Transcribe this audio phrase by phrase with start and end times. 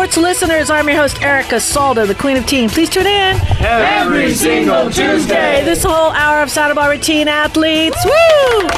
[0.00, 0.70] sports listeners.
[0.70, 2.70] I'm your host, Erica Salda, the Queen of Teen.
[2.70, 5.62] Please tune in every single Tuesday.
[5.62, 7.98] This whole hour of Santa Barbara teen athletes.
[8.02, 8.68] Woo!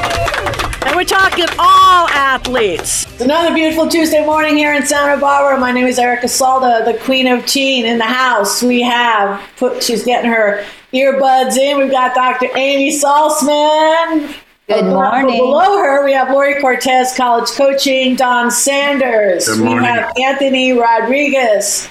[0.85, 3.07] And we're talking all athletes.
[3.13, 5.61] It's another beautiful Tuesday morning here in Santa Barbara.
[5.61, 7.87] My name is Erica Salda, the Queen of Teen.
[7.87, 9.81] In the house, we have put.
[9.81, 11.79] She's getting her earbuds in.
[11.79, 12.49] We've got Dr.
[12.57, 14.35] Amy Saltzman.
[14.69, 15.39] Good morning.
[15.39, 19.49] Below her, we have Lori Cortez, college coaching, Don Sanders.
[19.49, 19.83] Good morning.
[19.83, 21.89] We have Anthony Rodriguez,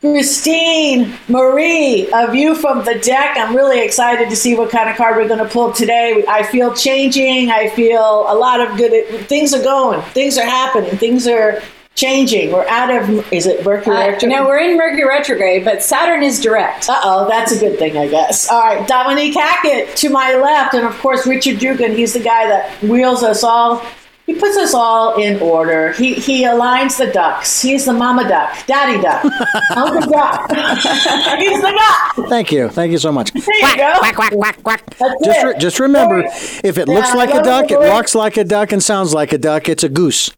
[0.00, 3.36] Christine Marie, a view from the deck.
[3.36, 6.24] I'm really excited to see what kind of card we're going to pull today.
[6.26, 7.50] I feel changing.
[7.50, 10.00] I feel a lot of good things are going.
[10.12, 10.96] Things are happening.
[10.96, 11.62] Things are
[11.94, 12.52] changing.
[12.52, 14.30] We're out of is it Mercury Uh, retrograde?
[14.30, 16.88] no, we're in Mercury retrograde, but Saturn is direct.
[16.88, 18.48] Uh oh, that's a good thing, I guess.
[18.50, 21.94] All right, Dominique Hackett to my left, and of course Richard Dugan.
[21.94, 23.84] He's the guy that wheels us all.
[24.26, 25.92] He puts us all in order.
[25.92, 27.60] He he aligns the ducks.
[27.60, 29.22] He's the mama duck, daddy duck,
[29.76, 30.50] uncle duck.
[31.38, 31.72] He's the
[32.16, 32.28] duck.
[32.30, 32.70] Thank you.
[32.70, 33.32] Thank you so much.
[33.34, 33.98] There you go.
[34.00, 35.46] That's Just, it.
[35.46, 36.20] re- just remember,
[36.64, 39.12] if it looks Yeah, like a duck, it, it walks like a duck, and sounds
[39.12, 40.30] like a duck, it's a goose.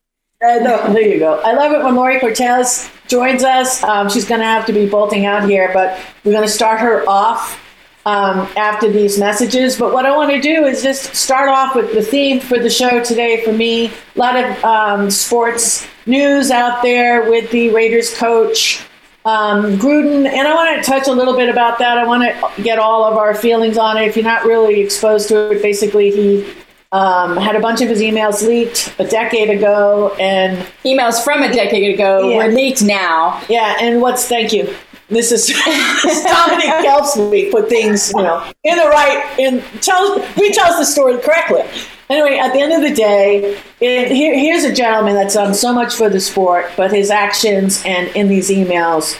[0.47, 1.41] Uh, no, there you go.
[1.41, 3.83] I love it when Lori Cortez joins us.
[3.83, 6.79] Um, she's going to have to be bolting out here, but we're going to start
[6.79, 7.61] her off
[8.07, 9.77] um, after these messages.
[9.77, 12.71] But what I want to do is just start off with the theme for the
[12.71, 13.87] show today for me.
[13.87, 18.85] A lot of um, sports news out there with the Raiders coach.
[19.25, 21.99] Um, Gruden, and I want to touch a little bit about that.
[21.99, 24.07] I want to get all of our feelings on it.
[24.07, 26.55] If you're not really exposed to it, basically, he
[26.97, 30.53] um, had a bunch of his emails leaked a decade ago, and
[30.85, 32.37] Emails from a decade ago Yeah.
[32.39, 33.43] were leaked now.
[33.49, 34.75] yeah, and what's thank you.
[35.09, 35.47] This is
[36.25, 41.19] Dominic helps me put things, you know, in the right in tells retells the story
[41.19, 41.63] correctly.
[42.09, 45.73] Anyway, at the end of the day, it, here, here's a gentleman that's done so
[45.73, 49.17] much for the sport, but his actions and in these emails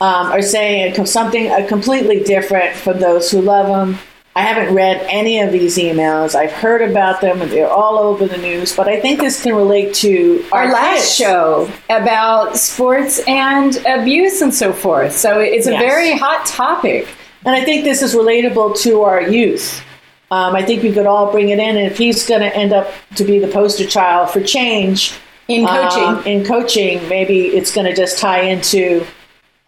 [0.00, 3.98] um, are saying something uh, completely different from those who love him.
[4.38, 6.36] I haven't read any of these emails.
[6.36, 8.76] I've heard about them, and they're all over the news.
[8.76, 11.14] But I think this can relate to our, Our last kids.
[11.16, 15.16] show about sports and abuse and so forth.
[15.16, 15.82] So it's a Yes.
[15.82, 17.08] very hot topic.
[17.44, 19.82] And I think this is relatable to our youth.
[20.30, 21.76] Um, I think we could all bring it in.
[21.76, 25.14] And if he's going to end up to be the poster child for change
[25.48, 26.04] In coaching.
[26.04, 29.04] um, in coaching, maybe it's going to just tie into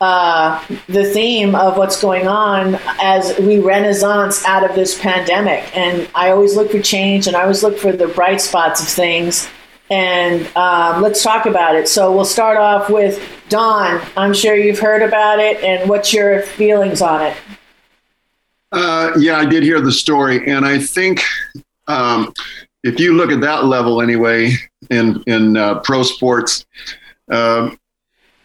[0.00, 5.76] uh, the theme of what's going on as we renaissance out of this pandemic.
[5.76, 8.88] And I always look for change, and I always look for the bright spots of
[8.88, 9.48] things.
[9.90, 11.88] And um, let's talk about it.
[11.88, 14.00] So we'll start off with Don.
[14.16, 17.36] I'm sure you've heard about it, and what's your feelings on it?
[18.72, 21.22] Uh, yeah, I did hear the story, and I think
[21.88, 22.32] um,
[22.84, 24.52] if you look at that level anyway
[24.90, 26.64] in in uh, pro sports,
[27.30, 27.79] um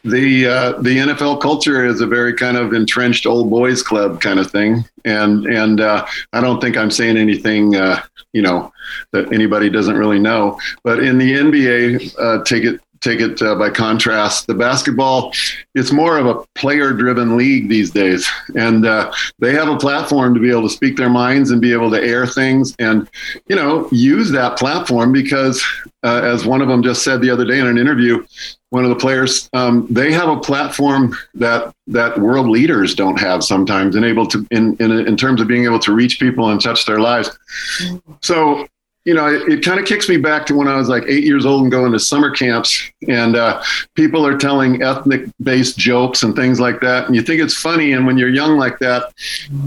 [0.06, 4.40] the uh, the NFL culture is a very kind of entrenched old boys club kind
[4.40, 7.76] of thing, and and uh, I don't think I'm saying anything.
[7.76, 8.02] Uh,
[8.32, 8.72] you know
[9.12, 13.56] that anybody doesn't really know, but in the NBA, uh, take it take it uh,
[13.56, 15.32] by contrast, the basketball
[15.76, 20.34] it's more of a player driven league these days and uh, they have a platform
[20.34, 23.08] to be able to speak their minds and be able to air things and
[23.48, 25.64] you know use that platform because
[26.06, 28.24] uh, as one of them just said the other day in an interview
[28.70, 33.44] one of the players um, they have a platform that that world leaders don't have
[33.44, 36.62] sometimes and able to in, in in terms of being able to reach people and
[36.62, 37.38] touch their lives.
[38.22, 38.68] So
[39.06, 41.24] you know, it, it kind of kicks me back to when I was like eight
[41.24, 43.62] years old and going to summer camps, and uh,
[43.96, 47.94] people are telling ethnic-based jokes and things like that, and you think it's funny.
[47.94, 49.14] And when you're young like that,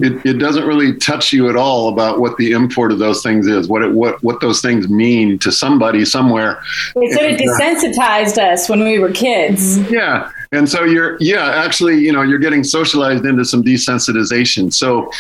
[0.01, 3.47] it, it doesn't really touch you at all about what the import of those things
[3.47, 6.61] is, what it, what what those things mean to somebody somewhere.
[6.97, 7.47] It sort of Yeah.
[7.47, 9.79] desensitized us when we were kids.
[9.91, 10.31] Yeah.
[10.53, 14.73] And so you're, yeah, actually, you know, you're getting socialized into some desensitization.
[14.73, 15.11] So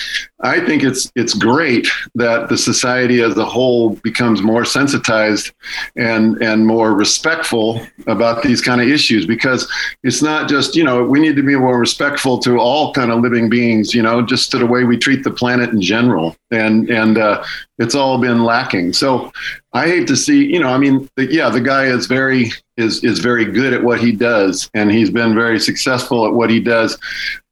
[0.40, 5.52] I think it's it's great that the society as a whole becomes more sensitized
[5.96, 9.69] and and more respectful about these kind of issues because
[10.04, 13.20] it's not just you know we need to be more respectful to all kind of
[13.20, 16.88] living beings you know just to the way we treat the planet in general and
[16.90, 17.44] and uh,
[17.78, 18.92] it's all been lacking.
[18.92, 19.32] So
[19.72, 23.18] I hate to see, you know, I mean, yeah, the guy is very is is
[23.18, 26.98] very good at what he does, and he's been very successful at what he does.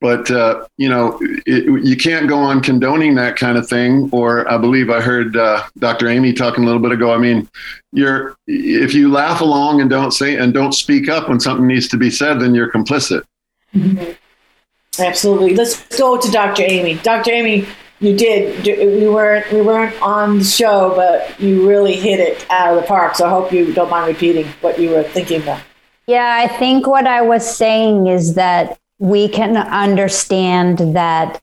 [0.00, 4.08] But uh, you know, it, you can't go on condoning that kind of thing.
[4.12, 6.08] Or I believe I heard uh, Dr.
[6.08, 7.12] Amy talking a little bit ago.
[7.12, 7.48] I mean,
[7.92, 11.88] you're if you laugh along and don't say and don't speak up when something needs
[11.88, 13.24] to be said, then you're complicit.
[14.98, 15.54] Absolutely.
[15.54, 16.62] Let's go to Dr.
[16.66, 16.94] Amy.
[16.94, 17.30] Dr.
[17.32, 17.66] Amy,
[18.00, 18.64] you did.
[18.66, 22.86] We weren't we weren't on the show, but you really hit it out of the
[22.86, 23.14] park.
[23.14, 25.62] So I hope you don't mind repeating what you were thinking about.
[26.06, 31.42] Yeah, I think what I was saying is that we can understand that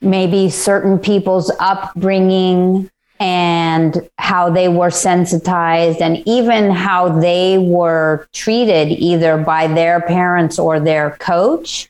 [0.00, 2.90] maybe certain people's upbringing
[3.20, 10.58] and how they were sensitized and even how they were treated either by their parents
[10.58, 11.88] or their coach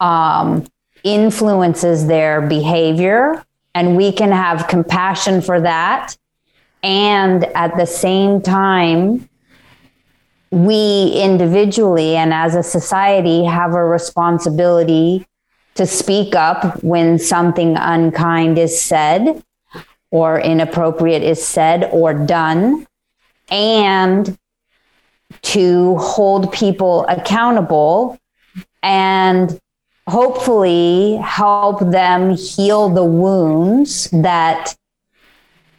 [0.00, 0.66] um,
[1.04, 3.44] influences their behavior
[3.74, 6.16] and we can have compassion for that.
[6.82, 9.28] And at the same time
[10.50, 15.26] we individually and as a society have a responsibility
[15.74, 19.42] to speak up when something unkind is said
[20.10, 22.84] or inappropriate is said or done,
[23.48, 24.36] and
[25.42, 28.18] to hold people accountable
[28.82, 29.60] and
[30.10, 34.74] hopefully help them heal the wounds that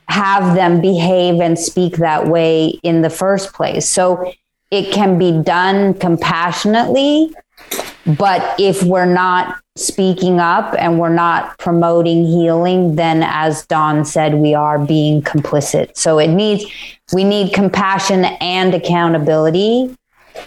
[0.08, 3.88] have them behave and speak that way in the first place.
[3.88, 4.34] So
[4.70, 7.34] it can be done compassionately,
[8.06, 14.36] but if we're not speaking up and we're not promoting healing, then as Don said,
[14.36, 15.96] we are being complicit.
[15.98, 16.66] So it needs,
[17.14, 19.96] we need compassion and accountability.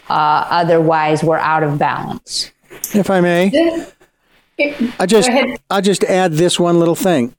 [0.09, 2.51] Uh, otherwise, we're out of balance.
[2.95, 3.87] If I may,
[4.99, 5.29] I just
[5.71, 7.35] I just add this one little thing.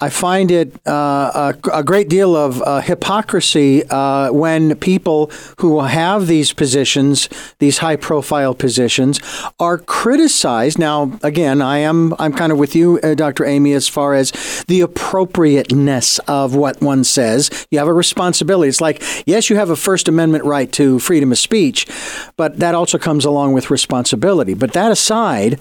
[0.00, 5.80] I find it uh, a, a, great deal of uh, hypocrisy uh, when people who
[5.80, 7.28] have these positions,
[7.58, 9.20] these high-profile positions,
[9.58, 10.78] are criticized.
[10.78, 13.44] Now, again, I am I'm kind of with you, uh, Dr.
[13.44, 14.30] Amy, as far as
[14.68, 17.66] the appropriateness of what one says.
[17.72, 18.68] You have a responsibility.
[18.68, 21.88] It's like yes, you have a First Amendment right to freedom of speech,
[22.36, 24.54] but that also comes along with responsibility.
[24.54, 25.58] But that aside,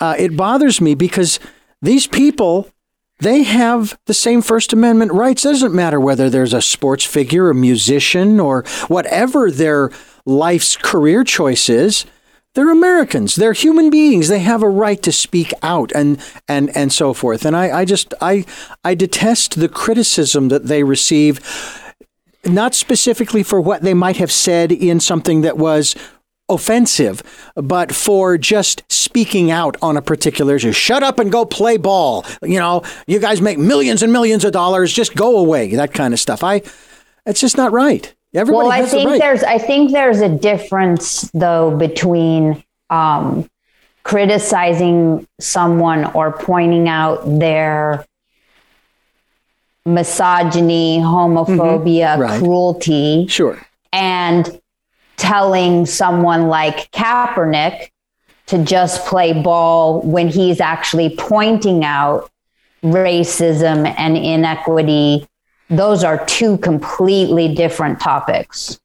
[0.00, 1.38] uh, it bothers me because
[1.80, 2.68] these people
[3.20, 5.44] they have the same First Amendment rights.
[5.44, 9.90] It doesn't matter whether there's a sports figure, a musician, or whatever their
[10.24, 12.06] life's career choice is.
[12.54, 13.36] They're Americans.
[13.36, 14.28] They're human beings.
[14.28, 17.44] They have a right to speak out and and and so forth.
[17.44, 18.44] And I, I just I
[18.82, 21.40] I detest the criticism that they receive
[22.44, 25.94] not specifically for what they might have said in something that was
[26.50, 27.22] offensive,
[27.54, 30.72] but for just speaking out on a particular issue.
[30.72, 32.24] Shut up and go play ball.
[32.42, 34.92] You know, you guys make millions and millions of dollars.
[34.92, 35.74] Just go away.
[35.74, 36.44] That kind of stuff.
[36.44, 36.62] I,
[37.26, 38.14] it's just not right.
[38.32, 39.20] Everybody well, I think the right.
[39.20, 43.48] there's, I think there's a difference though between um,
[44.04, 48.04] criticizing someone or pointing out their
[49.84, 52.20] misogyny, homophobia, mm-hmm.
[52.20, 52.38] right.
[52.38, 53.26] cruelty.
[53.28, 53.58] Sure.
[53.92, 54.59] And
[55.20, 57.90] telling someone like Kaepernick
[58.46, 62.30] to just play ball when he's actually pointing out
[62.82, 65.28] racism and inequity.
[65.68, 68.80] Those are two completely different topics.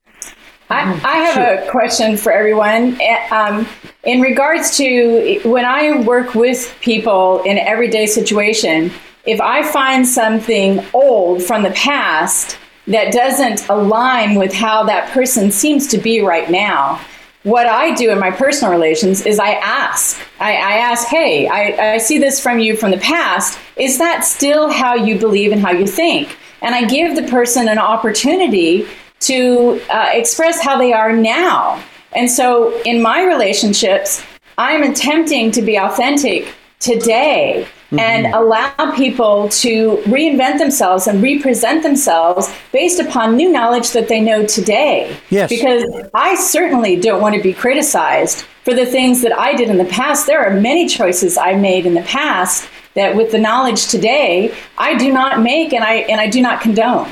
[0.69, 2.99] I, I have a question for everyone.
[3.31, 3.67] Um,
[4.03, 8.91] in regards to when I work with people in everyday situation,
[9.25, 15.51] if I find something old from the past that doesn't align with how that person
[15.51, 17.01] seems to be right now.
[17.43, 20.19] What I do in my personal relations is I ask.
[20.39, 23.59] I, I ask, hey, I, I see this from you from the past.
[23.75, 26.37] Is that still how you believe and how you think?
[26.61, 28.87] And I give the person an opportunity
[29.21, 31.83] to uh, express how they are now.
[32.13, 34.23] And so in my relationships,
[34.57, 36.47] I'm attempting to be authentic
[36.79, 37.99] today mm-hmm.
[37.99, 44.19] and allow people to reinvent themselves and represent themselves based upon new knowledge that they
[44.19, 45.15] know today.
[45.29, 45.49] Yes.
[45.49, 49.77] Because I certainly don't want to be criticized for the things that I did in
[49.77, 50.27] the past.
[50.27, 54.95] There are many choices I made in the past that with the knowledge today I
[54.95, 57.11] do not make and I and I do not condone.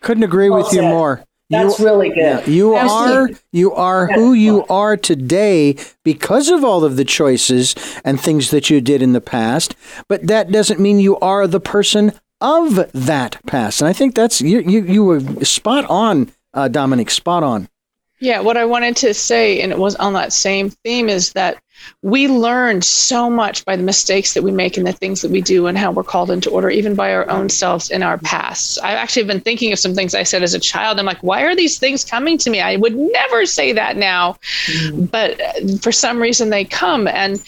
[0.00, 0.84] Couldn't agree well with said.
[0.84, 1.25] you more.
[1.48, 2.48] That's you, really good.
[2.48, 7.74] You are you are who you are today because of all of the choices
[8.04, 9.76] and things that you did in the past,
[10.08, 13.80] but that doesn't mean you are the person of that past.
[13.80, 17.68] And I think that's you you you were spot on, uh, Dominic, spot on.
[18.18, 21.58] Yeah, what I wanted to say, and it was on that same theme, is that
[22.00, 25.42] we learn so much by the mistakes that we make and the things that we
[25.42, 28.78] do and how we're called into order, even by our own selves in our pasts.
[28.78, 30.98] I've actually have been thinking of some things I said as a child.
[30.98, 32.62] I'm like, why are these things coming to me?
[32.62, 35.04] I would never say that now, mm-hmm.
[35.04, 35.38] but
[35.82, 37.06] for some reason they come.
[37.06, 37.42] And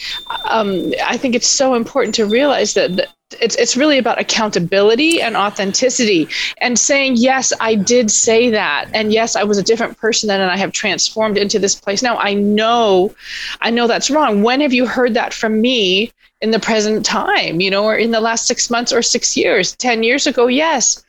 [0.50, 3.08] um, I think it's so important to realize that, that
[3.40, 8.88] it's it's really about accountability and authenticity and saying yes i did say that.
[8.94, 12.02] And yes i was a different person then and i have transformed into this place.
[12.02, 13.14] Now i know
[13.61, 14.42] i know that's wrong.
[14.42, 18.12] When have you heard that from me in the present time you know or in
[18.12, 19.76] the last six months or six years?
[19.76, 21.04] Ten years ago yes.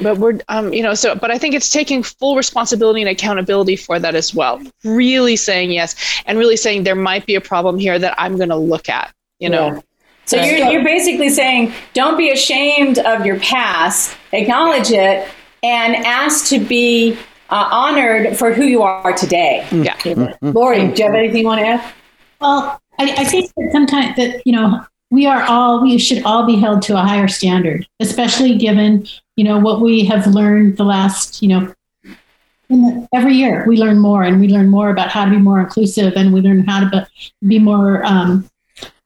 [0.00, 3.76] But we're um, you know so but i think it's taking full responsibility and accountability
[3.76, 4.62] for that as well.
[4.84, 8.50] Really saying yes and really saying there might be a problem here that i'm going
[8.50, 9.82] to look at you know.
[10.26, 15.28] So you're, you're basically saying don't be ashamed of your past acknowledge it
[15.62, 17.16] and ask to be
[17.48, 19.66] uh, honored for who you are today.
[19.70, 19.96] Yeah.
[19.98, 20.50] Mm-hmm.
[20.50, 21.94] lori do you have anything you want to add?
[22.40, 26.44] Well I, I think that sometimes that you know we are all we should all
[26.44, 29.06] be held to a higher standard especially given
[29.36, 31.72] you know what we have learned the last you know
[32.68, 33.64] the, every year.
[33.66, 36.40] We learn more and we learn more about how to be more inclusive and we
[36.40, 37.08] learn how to
[37.46, 38.48] be more um,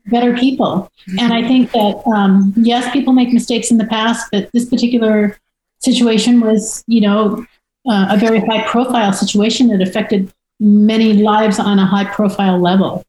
[0.07, 4.50] better people and i think that um, yes people make mistakes in the past but
[4.52, 5.38] this particular
[5.80, 7.45] situation was you know
[7.88, 13.04] uh, a very high profile situation that affected many lives on a high profile level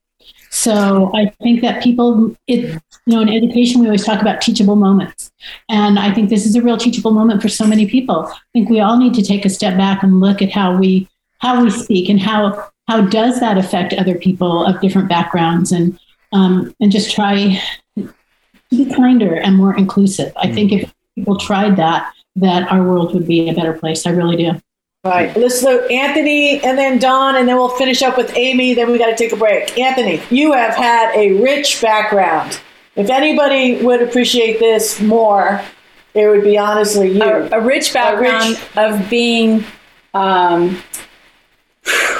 [0.51, 4.75] so I think that people, it, you know, in education, we always talk about teachable
[4.75, 5.31] moments.
[5.69, 8.27] And I think this is a real teachable moment for so many people.
[8.27, 11.07] I think we all need to take a step back and look at how we,
[11.39, 15.97] how we speak and how, how does that affect other people of different backgrounds and,
[16.31, 17.61] um, and just try
[17.95, 18.13] to
[18.69, 20.31] be kinder and more inclusive.
[20.37, 24.05] I think if people tried that, that our world would be a better place.
[24.05, 24.51] I really do.
[25.03, 28.75] All right, let's do Anthony and then Don, and then we'll finish up with Amy.
[28.75, 29.77] Then we got to take a break.
[29.77, 32.61] Anthony, you have had a rich background.
[32.95, 35.59] If anybody would appreciate this more,
[36.13, 37.23] it would be honestly you.
[37.23, 39.63] A, a rich background a rich, of being
[40.13, 40.77] um,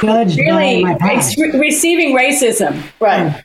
[0.02, 2.84] really ex- receiving racism.
[3.00, 3.44] Right.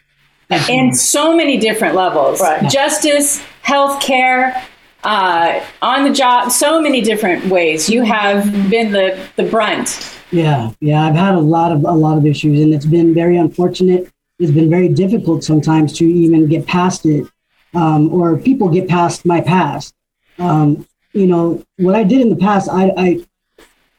[0.69, 2.41] In so many different levels.
[2.41, 2.71] Right.
[2.71, 4.63] Justice, health care,
[5.03, 7.89] uh, on the job, so many different ways.
[7.89, 10.19] You have been the the brunt.
[10.33, 13.37] Yeah, yeah, I've had a lot of a lot of issues, and it's been very
[13.37, 14.11] unfortunate.
[14.39, 17.27] It's been very difficult sometimes to even get past it,
[17.75, 19.95] um, or people get past my past.
[20.39, 23.25] Um, you know, what I did in the past, I, I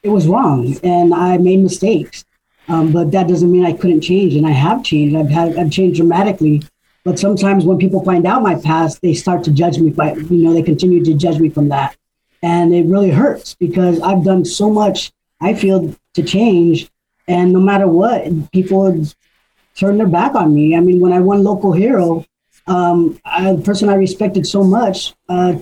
[0.03, 2.25] it was wrong, and I made mistakes.
[2.67, 5.15] Um, but that doesn't mean I couldn't change, and I have changed.
[5.15, 6.63] I've had I've changed dramatically
[7.07, 10.43] but sometimes when people find out my past, they start to judge me by, you
[10.43, 11.95] know, they continue to judge me from that.
[12.43, 16.89] And it really hurts because I've done so much, I feel, to change.
[17.25, 19.05] And no matter what, people
[19.77, 20.75] turn their back on me.
[20.75, 22.25] I mean, when I won Local Hero,
[22.67, 25.55] um, I, the person I respected so much, uh,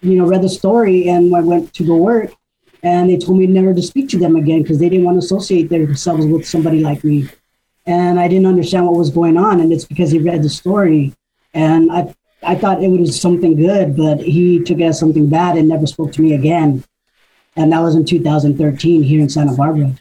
[0.00, 2.32] you know, read the story and I went to go work
[2.82, 5.24] and they told me never to speak to them again because they didn't want to
[5.24, 7.28] associate themselves with somebody like me
[7.86, 9.60] and I didn't understand what was going on.
[9.60, 11.12] And it's because he read the story,
[11.54, 15.58] and I I thought it was something good, but he took it as something bad
[15.58, 16.84] and never spoke to me again.
[17.56, 19.94] And that was in 2013 here in Santa Barbara.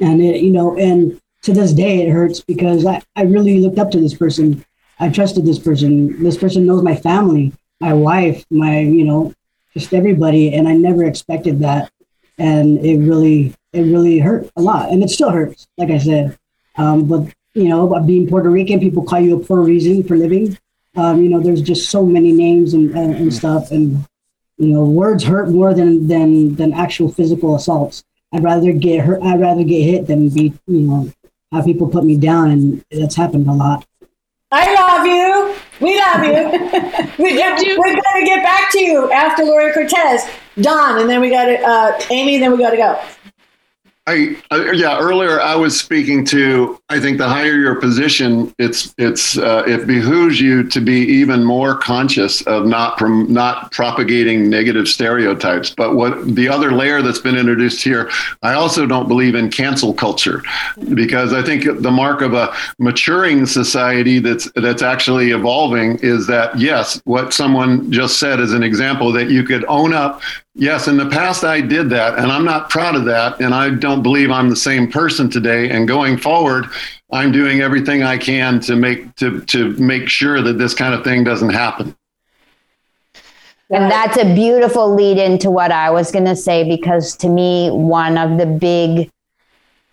[0.00, 3.78] And it, you know, and to this day it hurts because I, I really looked
[3.78, 4.66] up to this person.
[5.00, 6.22] I trusted this person.
[6.22, 9.32] This person knows my family, my wife, my, you know,
[9.76, 10.54] just everybody.
[10.54, 11.90] And I never expected that.
[12.38, 14.90] And it really, it really hurt a lot.
[14.90, 16.38] And it still hurts, like I said.
[16.76, 20.58] Um, but you know, being Puerto Rican, people call you a Puerto reason for living.
[20.94, 24.04] Um, you know, there's just so many names and, and, and, stuff, and
[24.58, 28.04] you know, words hurt more than than than actual physical assaults.
[28.32, 29.22] I'd rather get hurt.
[29.22, 31.12] I'd rather get hit than be, you know,
[31.52, 33.86] have people put me down, and that's happened a lot.
[34.50, 35.35] I love you.
[35.80, 36.32] We love you.
[37.18, 40.26] we, we're going to get back to you after Lori Cortez,
[40.58, 42.98] Don, and then we got to uh, Amy, and then we got to go.
[44.08, 49.36] I, yeah earlier I was speaking to I think the higher your position it's it's
[49.36, 54.86] uh, it behooves you to be even more conscious of not prom- not propagating negative
[54.86, 55.70] stereotypes.
[55.70, 58.08] But what the other layer that's been introduced here
[58.42, 60.42] I also don't believe in cancel culture.
[60.94, 66.56] Because I think the mark of a maturing society that's that's actually evolving is that
[66.56, 70.22] yes what someone just said is an example that you could own up
[70.58, 73.68] Yes, in the past I did that, and I'm not proud of that, and I
[73.68, 75.68] don't believe I'm the same person today.
[75.68, 76.64] And going forward,
[77.12, 81.04] I'm doing everything I can to make to to make sure that this kind of
[81.04, 81.94] thing doesn't happen.
[83.68, 87.68] And that's a beautiful lead into what I was going to say because to me,
[87.68, 89.10] one of the big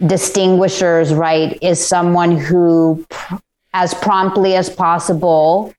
[0.08, 3.06] distinguishers, right, is someone who,
[3.74, 5.74] as promptly as possible,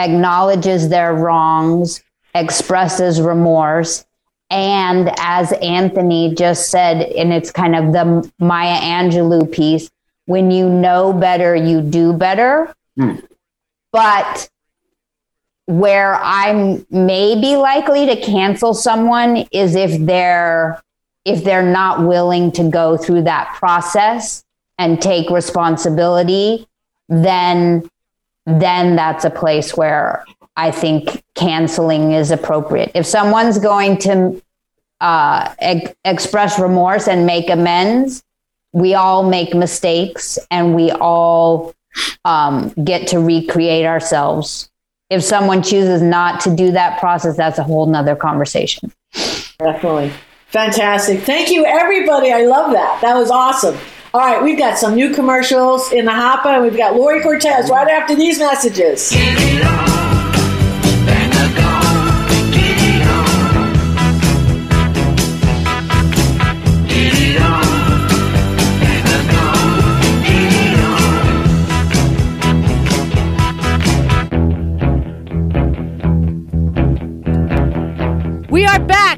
[0.00, 2.02] acknowledges their wrongs,
[2.34, 4.04] expresses remorse,
[4.50, 9.90] and as Anthony just said, and it's kind of the Maya Angelou piece
[10.26, 12.74] when you know better, you do better.
[12.98, 13.26] Mm.
[13.92, 14.48] But
[15.66, 20.80] where I'm maybe likely to cancel someone is if they're
[21.24, 24.44] if they're not willing to go through that process
[24.78, 26.68] and take responsibility,
[27.08, 27.88] then
[28.46, 30.24] then that's a place where
[30.56, 32.92] I think canceling is appropriate.
[32.94, 34.40] If someone's going to
[35.04, 38.24] uh, ex- express remorse and make amends.
[38.72, 41.74] We all make mistakes and we all
[42.24, 44.70] um, get to recreate ourselves.
[45.10, 48.92] If someone chooses not to do that process, that's a whole nother conversation.
[49.58, 50.10] Definitely.
[50.48, 51.20] Fantastic.
[51.20, 52.32] Thank you, everybody.
[52.32, 53.00] I love that.
[53.02, 53.76] That was awesome.
[54.14, 57.68] All right, we've got some new commercials in the hopper, and we've got Lori Cortez
[57.68, 59.12] right after these messages.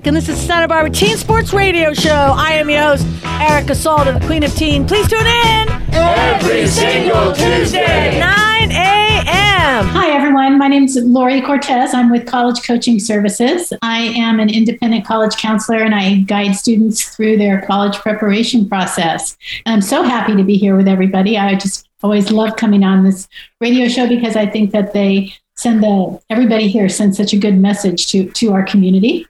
[0.07, 2.11] And this is Santa Barbara Teen Sports Radio Show.
[2.11, 4.87] I am your host, Erica Salda, the Queen of Teen.
[4.87, 9.87] Please tune in every single Tuesday, 9 a.m.
[9.87, 10.59] Hi, everyone.
[10.59, 11.93] My name is Lori Cortez.
[11.93, 13.73] I'm with College Coaching Services.
[13.83, 19.37] I am an independent college counselor, and I guide students through their college preparation process.
[19.65, 21.37] And I'm so happy to be here with everybody.
[21.37, 23.27] I just always love coming on this
[23.61, 27.59] radio show because I think that they send the everybody here sends such a good
[27.59, 29.27] message to to our community.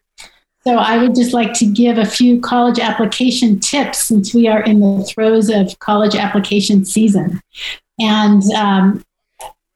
[0.67, 4.63] So I would just like to give a few college application tips since we are
[4.65, 7.41] in the throes of college application season.
[8.01, 9.05] And um,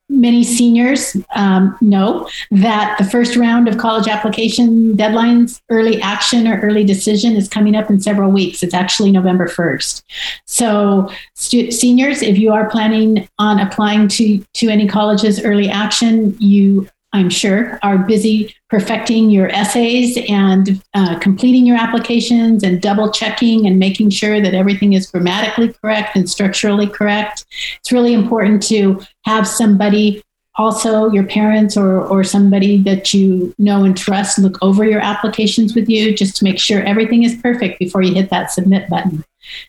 [0.09, 6.61] many seniors um, know that the first round of college application deadlines, early action or
[6.61, 8.64] early decision, is coming up in several weeks.
[8.64, 10.02] It's actually November 1st.
[10.47, 16.37] So, stu- seniors, if you are planning on applying to, to any colleges early action,
[16.40, 23.10] you I'm sure, are busy perfecting your essays and uh, completing your applications and double
[23.10, 27.46] checking and making sure that everything is grammatically correct and structurally correct.
[27.78, 30.22] It's really important to have somebody,
[30.54, 35.74] also your parents or, or somebody that you know and trust, look over your applications
[35.74, 39.25] with you just to make sure everything is perfect before you hit that submit button.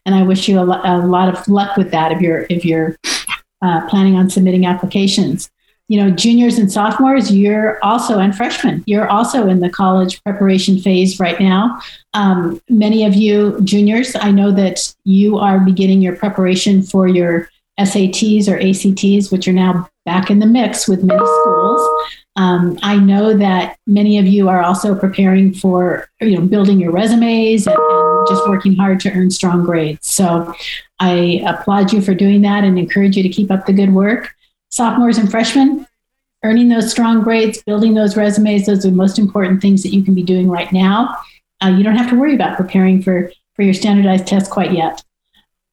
[0.06, 2.64] And I wish you a, lo- a lot of luck with that if you're if
[2.64, 2.98] you're
[3.64, 5.50] uh, planning on submitting applications
[5.92, 10.80] you know, juniors and sophomores, you're also, and freshmen, you're also in the college preparation
[10.80, 11.82] phase right now.
[12.14, 17.50] Um, many of you juniors, I know that you are beginning your preparation for your
[17.78, 22.06] SATs or ACTs, which are now back in the mix with many schools.
[22.38, 26.94] Um, I know that many of you are also preparing for, you know, building your
[26.94, 30.08] resumes and, and just working hard to earn strong grades.
[30.08, 30.54] So
[31.02, 34.34] I applaud you for doing that and encourage you to keep up the good work
[34.72, 35.86] sophomores and freshmen,
[36.44, 40.02] earning those strong grades, building those resumes, those are the most important things that you
[40.04, 41.16] can be doing right now.
[41.64, 45.04] Uh, you don't have to worry about preparing for, for your standardized test quite yet.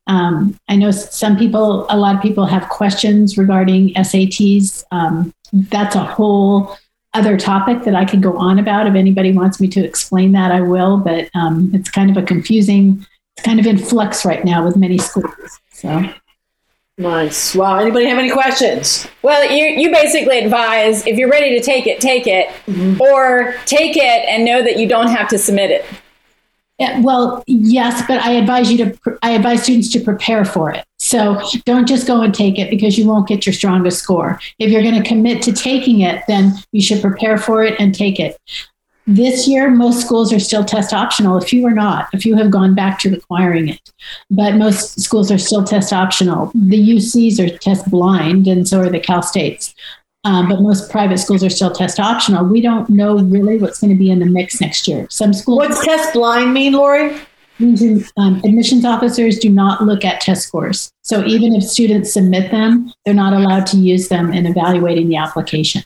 [0.07, 4.85] Um, I know some people, a lot of people have questions regarding SATs.
[4.91, 6.77] Um, that's a whole
[7.15, 8.87] other topic that I could go on about.
[8.87, 12.27] If anybody wants me to explain that, I will, but um, it's kind of a
[12.27, 13.07] confusing,
[13.37, 15.61] it's kind of in flux right now with many schools.
[15.73, 16.11] So.
[16.99, 17.55] Nice.
[17.55, 17.79] Wow.
[17.79, 19.07] Anybody have any questions?
[19.23, 23.01] Well, you, you basically advise if you're ready to take it, take it, mm-hmm.
[23.01, 25.85] or take it and know that you don't have to submit it.
[26.81, 29.19] Yeah, well, yes, but I advise you to.
[29.23, 30.85] I advise students to prepare for it.
[31.01, 34.39] So don't just go and take it because you won't get your strongest score.
[34.61, 37.93] If you're going to commit to taking it, then you should prepare for it and
[37.93, 38.39] take it.
[39.11, 41.39] This year, most schools are still test optional.
[41.39, 42.13] A few are not.
[42.13, 43.91] A few have gone back to requiring it,
[44.31, 46.53] but most schools are still test optional.
[46.55, 49.75] The UCs are test blind, and so are the Cal States.
[50.25, 52.45] Um, but most private schools are still test optional.
[52.45, 55.07] We don't know really what's going to be in the mix next year.
[55.09, 55.57] Some schools.
[55.57, 57.17] What's test blind mean, Lori?
[57.59, 60.93] Means um, admissions officers do not look at test scores.
[61.01, 65.17] So even if students submit them, they're not allowed to use them in evaluating the
[65.17, 65.83] application.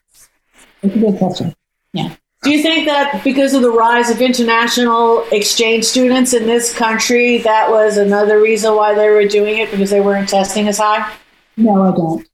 [0.83, 1.55] That's a good question.
[1.93, 2.17] Yeah.
[2.43, 7.39] Do you think that because of the rise of international exchange students in this country,
[7.39, 11.15] that was another reason why they were doing it because they weren't testing as high?
[11.57, 12.29] No, I don't.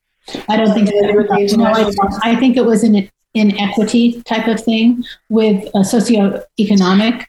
[0.48, 5.04] I don't think that, no, I, I think it was an inequity type of thing
[5.28, 7.24] with a socioeconomic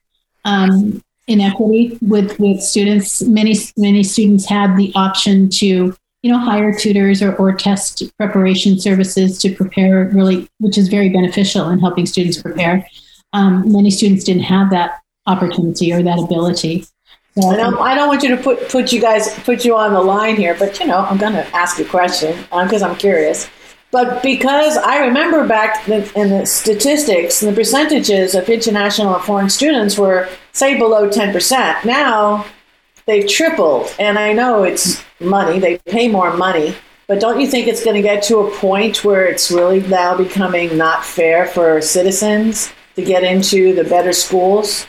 [0.46, 3.22] um, inequity with with students.
[3.22, 8.80] Many many students had the option to you know, hire tutors or, or test preparation
[8.80, 12.86] services to prepare really, which is very beneficial in helping students prepare.
[13.34, 16.86] Um, many students didn't have that opportunity or that ability.
[17.40, 19.94] So I don't, I don't want you to put, put you guys, put you on
[19.94, 22.98] the line here, but you know, I'm going to ask a question because um, I'm
[22.98, 23.50] curious.
[23.92, 29.50] But because I remember back in the statistics, and the percentages of international and foreign
[29.50, 31.86] students were, say, below 10%.
[31.86, 32.46] Now
[33.10, 33.94] they've tripled.
[34.00, 36.76] And I know it's money, they pay more money.
[37.08, 40.16] But don't you think it's going to get to a point where it's really now
[40.16, 44.86] becoming not fair for citizens to get into the better schools?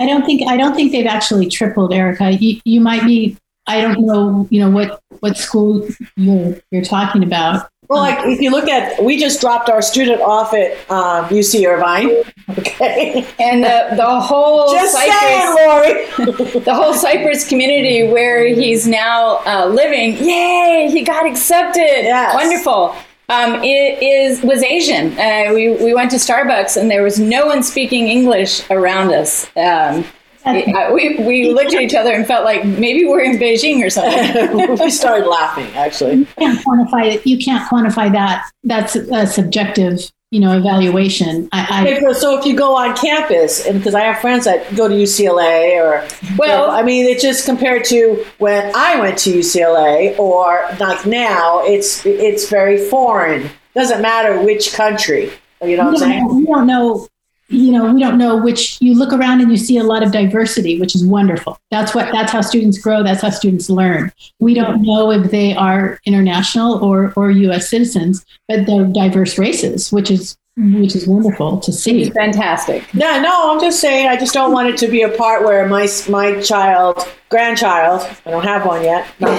[0.00, 2.32] I don't think I don't think they've actually tripled, Erica.
[2.32, 3.36] You, you might be.
[3.68, 4.46] I don't know.
[4.50, 7.70] You know what what school you're you're talking about.
[7.88, 11.66] Well, like if you look at, we just dropped our student off at um, UC
[11.66, 12.10] Irvine.
[12.58, 16.60] Okay, and the, the whole just Cypress, saying, Lori.
[16.64, 20.16] the whole Cypress community where he's now uh, living.
[20.16, 20.88] Yay!
[20.90, 21.80] He got accepted.
[21.80, 22.34] Yes.
[22.34, 22.96] Wonderful.
[23.28, 25.18] Um, it is was Asian.
[25.18, 29.50] Uh, we we went to Starbucks and there was no one speaking English around us.
[29.56, 30.04] Um,
[30.46, 33.90] it- we we looked at each other and felt like maybe we're in Beijing or
[33.90, 34.76] something.
[34.80, 35.66] we started laughing.
[35.74, 37.26] Actually, You can't quantify it.
[37.26, 38.48] You can't quantify that.
[38.64, 41.48] That's a subjective, you know, evaluation.
[41.52, 44.74] I, Okay, so- so if you go on campus, and because I have friends that
[44.76, 46.06] go to UCLA, or
[46.38, 51.62] Well- I mean, it's just compared to when I went to UCLA, or like now,
[51.64, 53.50] it's it's very foreign.
[53.74, 55.30] Doesn't matter which country.
[55.62, 56.36] You know what I'm we, don't, saying?
[56.36, 57.08] we don't know.
[57.48, 58.78] You know, we don't know which.
[58.80, 61.58] You look around and you see a lot of diversity, which is wonderful.
[61.70, 62.12] That's what.
[62.12, 63.02] That's how students grow.
[63.02, 64.12] That's how students learn.
[64.40, 67.68] We don't know if they are international or or U.S.
[67.68, 72.08] citizens, but they're diverse races, which is which is wonderful to see.
[72.10, 72.82] Fantastic.
[72.94, 74.08] Yeah, no, I'm just saying.
[74.08, 78.30] I just don't want it to be a part where my my child, grandchild, I
[78.30, 79.06] don't have one yet.
[79.20, 79.34] No.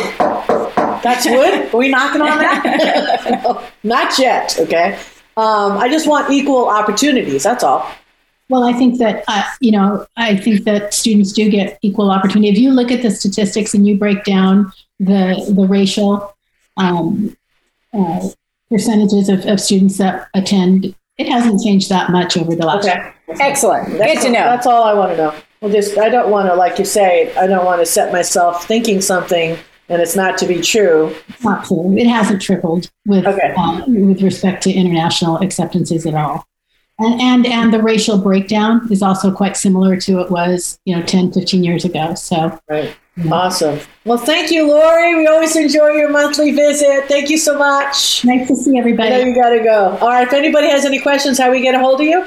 [1.04, 1.74] That's wood.
[1.74, 3.42] Are we knocking on that?
[3.44, 4.58] No, not yet.
[4.60, 5.00] Okay.
[5.38, 7.44] Um, I just want equal opportunities.
[7.44, 7.90] That's all.
[8.50, 12.50] Well, I think that uh, you know, I think that students do get equal opportunity.
[12.50, 16.36] If you look at the statistics and you break down the the racial
[16.78, 17.38] um,
[17.94, 18.30] uh,
[18.70, 22.88] percentages of, of students that attend, it hasn't changed that much over the last.
[22.88, 23.14] Okay.
[23.40, 23.98] Excellent.
[23.98, 24.44] That's Good to all, know.
[24.46, 25.36] That's all I want to know.
[25.62, 28.66] Well, just I don't want to, like you say, I don't want to set myself
[28.66, 29.58] thinking something
[29.90, 31.16] and it's not to be true.
[31.30, 31.96] It's Not true.
[31.98, 33.54] It hasn't tripled with Okay.
[33.58, 36.46] uh, with respect to international acceptances at all.
[37.00, 41.04] And, and and the racial breakdown is also quite similar to it was, you know,
[41.04, 42.16] 10, 15 years ago.
[42.16, 42.96] So Right.
[43.32, 43.80] Awesome.
[44.06, 45.16] Well, thank you, Lori.
[45.16, 47.06] We always enjoy your monthly visit.
[47.08, 48.24] Thank you so much.
[48.26, 49.24] nice to see I everybody.
[49.30, 49.98] you got to go.
[50.02, 50.28] All right.
[50.28, 52.26] If anybody has any questions, how we get a hold of you?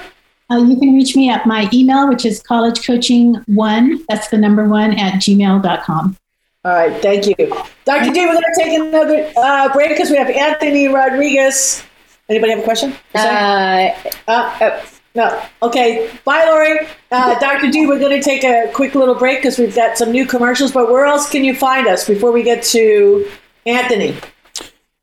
[0.51, 4.93] Uh, you can reach me at my email, which is collegecoaching1, that's the number one,
[4.95, 6.17] at gmail.com.
[6.65, 7.01] All right.
[7.01, 7.35] Thank you.
[7.87, 8.13] Dr.
[8.13, 11.83] D, we're going to take another uh, break because we have Anthony Rodriguez.
[12.29, 12.95] Anybody have a question?
[13.15, 13.91] Uh,
[14.29, 14.81] Uh,
[15.15, 15.43] no.
[15.63, 16.11] Okay.
[16.25, 16.87] Bye, Lori.
[17.11, 17.71] Uh, Dr.
[17.71, 20.71] D, we're going to take a quick little break because we've got some new commercials.
[20.71, 23.27] But where else can you find us before we get to
[23.65, 24.15] Anthony?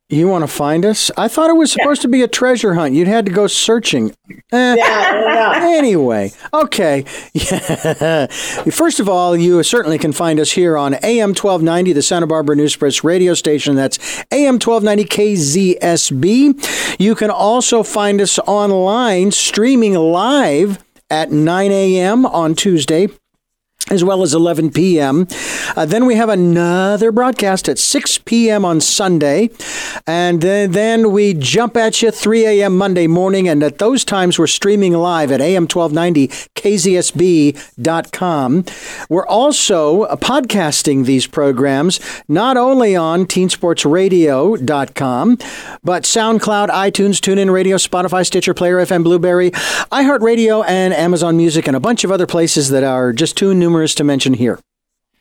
[0.10, 1.12] You want to find us?
[1.18, 2.96] I thought it was supposed to be a treasure hunt.
[2.96, 4.16] You'd had to go searching.
[4.54, 4.76] Eh.
[4.76, 5.60] Yeah.
[5.64, 7.04] Anyway, okay.
[7.34, 8.28] Yeah.
[8.72, 12.56] First of all, you certainly can find us here on AM 1290, the Santa Barbara
[12.56, 13.76] News Press radio station.
[13.76, 13.98] That's
[14.32, 17.00] AM 1290 KZSB.
[17.02, 22.26] You can also find us online, streaming live at 9 a.m.
[22.26, 23.10] on Tuesday
[23.90, 25.26] as well as 11 p.m.
[25.76, 28.64] Uh, then we have another broadcast at 6 p.m.
[28.66, 29.50] on Sunday.
[30.06, 32.78] And then, then we jump at you 3 a.m.
[32.78, 33.48] Monday morning.
[33.48, 38.66] And at those times, we're streaming live at AM 1290 KZSB.com.
[39.10, 45.38] We're also uh, podcasting these programs not only on teensportsradio.com,
[45.84, 51.76] but SoundCloud, iTunes, TuneIn Radio, Spotify, Stitcher, Player FM, Blubrry, iHeartRadio, and Amazon Music, and
[51.76, 54.60] a bunch of other places that are just too numerous to mention here.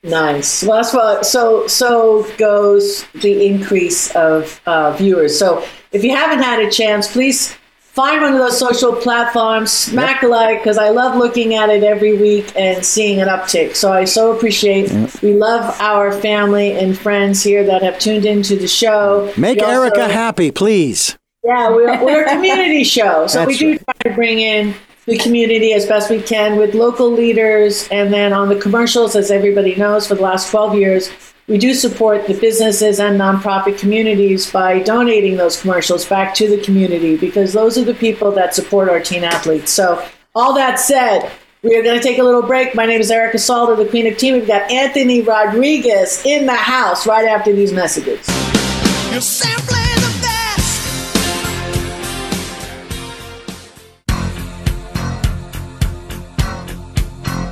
[0.03, 0.63] Nice.
[0.63, 1.27] Well, that's what.
[1.27, 5.37] So so goes the increase of uh, viewers.
[5.39, 10.23] So if you haven't had a chance, please find one of those social platforms, smack
[10.23, 13.75] a like, because I love looking at it every week and seeing an uptick.
[13.75, 14.93] So I so appreciate.
[15.23, 19.33] We love our family and friends here that have tuned into the show.
[19.37, 21.17] Make also- Erica happy, please.
[21.43, 23.27] yeah, we're, we're a community show.
[23.29, 23.83] So we do right.
[24.03, 24.75] try to bring in
[25.07, 27.89] the community as best we can with local leaders.
[27.91, 31.11] And then on the commercials, as everybody knows, for the last 12 years,
[31.47, 36.61] we do support the businesses and nonprofit communities by donating those commercials back to the
[36.63, 39.71] community because those are the people that support our teen athletes.
[39.71, 41.31] So, all that said,
[41.63, 42.75] we are going to take a little break.
[42.75, 44.35] My name is Erica Salda, the Queen of Team.
[44.35, 48.27] We've got Anthony Rodriguez in the house right after these messages.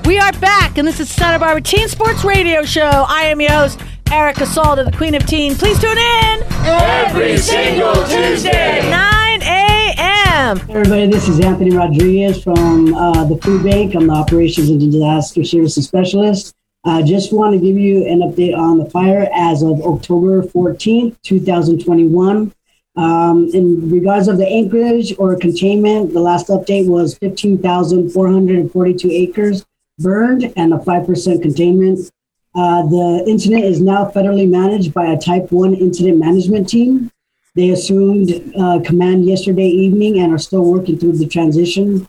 [0.07, 3.07] We are back, and this is Santa Barbara Teen Sports Radio Show.
[3.09, 3.81] I am your host,
[4.13, 5.55] Erica Salda, the Queen of Teen.
[5.55, 8.83] Please tune in Every single Tuesday.
[8.91, 10.61] 9 a.m.
[10.69, 13.95] Everybody, this is Anthony Rodriguez from uh, the Food Bank.
[13.95, 16.55] I'm the Operations and Disaster Services Specialist.
[16.85, 21.17] I just want to give you an update on the fire as of October 14th,
[21.23, 22.53] 2021.
[22.97, 29.65] Um, in regards of the acreage or containment, the last update was 15,442 acres
[29.99, 32.11] burned and a 5% containment.
[32.55, 37.11] Uh, the incident is now federally managed by a type 1 incident management team.
[37.55, 42.09] They assumed uh, command yesterday evening and are still working through the transition.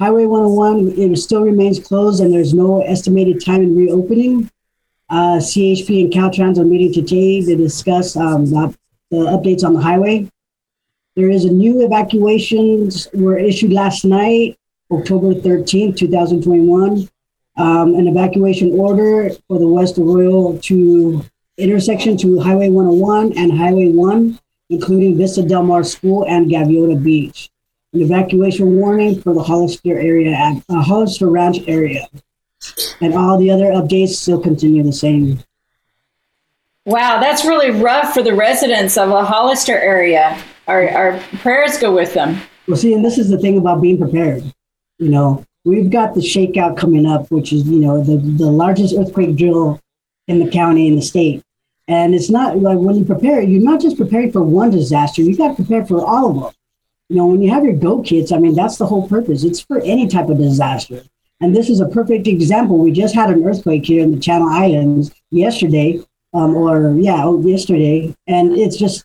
[0.00, 4.50] Highway 101 it still remains closed and there's no estimated time in reopening.
[5.08, 8.76] Uh, CHP and Caltrans are meeting today to discuss um, the,
[9.10, 10.28] the updates on the highway.
[11.14, 14.58] There is a new evacuations were issued last night,
[14.90, 17.08] October 13th, 2021.
[17.56, 21.24] Um, an evacuation order for the West Arroyo to
[21.56, 24.38] intersection to Highway 101 and Highway 1,
[24.70, 27.50] including Vista Del Mar School and Gaviota Beach.
[27.92, 32.08] An evacuation warning for the Hollister area, uh, Hollister Ranch area.
[33.00, 35.38] And all the other updates still continue the same.
[36.86, 40.42] Wow, that's really rough for the residents of the Hollister area.
[40.66, 42.40] Our, our prayers go with them.
[42.66, 44.53] Well, see, and this is the thing about being prepared.
[44.98, 48.94] You know, we've got the shakeout coming up, which is, you know, the, the largest
[48.96, 49.80] earthquake drill
[50.28, 51.42] in the county, in the state.
[51.86, 55.36] And it's not like when you prepare, you're not just preparing for one disaster, you
[55.36, 56.52] got to prepare for all of them.
[57.10, 59.44] You know, when you have your go kits, I mean, that's the whole purpose.
[59.44, 61.02] It's for any type of disaster.
[61.40, 62.78] And this is a perfect example.
[62.78, 66.00] We just had an earthquake here in the Channel Islands yesterday,
[66.32, 68.14] um, or yeah, oh, yesterday.
[68.26, 69.04] And it's just,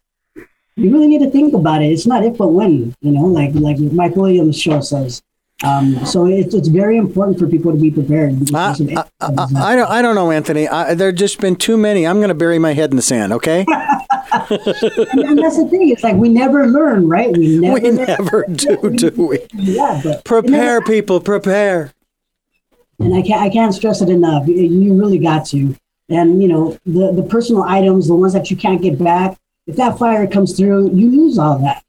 [0.78, 1.92] you really need to think about it.
[1.92, 5.22] It's not if, but when, you know, like, like Mike Williams show says.
[5.64, 8.34] Um, so it's, it's very important for people to be prepared.
[8.56, 10.68] I, I, I, don't, I don't know, Anthony.
[10.70, 12.08] I, there just been too many.
[12.08, 13.66] I'm going to bury my head in the sand, okay?
[13.68, 15.90] and, that's the thing.
[15.90, 17.36] It's like we never learn, right?
[17.36, 19.40] We never, we never do, do we?
[19.54, 21.92] Yeah, but prepare, people, prepare.
[23.00, 24.48] And I can't, I can't stress it enough.
[24.48, 25.76] You really got to.
[26.10, 29.38] And you know, the the personal items, the ones that you can't get back.
[29.68, 31.84] If that fire comes through, you lose all that